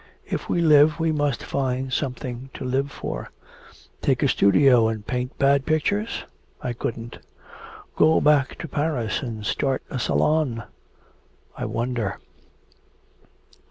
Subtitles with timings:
[0.25, 3.29] If we live we must find something to live for.
[4.01, 6.23] Take a studio and paint bad pictures?
[6.59, 7.19] I couldn't.
[7.95, 10.63] Go back to Paris and start a salon?
[11.55, 12.17] I wonder!'